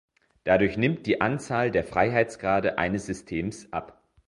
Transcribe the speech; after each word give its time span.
Dadurch 0.45 0.77
nimmt 0.77 1.05
die 1.05 1.21
Anzahl 1.21 1.69
der 1.69 1.83
Freiheitsgrade 1.83 2.79
eines 2.79 3.05
Systems 3.05 3.71
ab. 3.71 4.01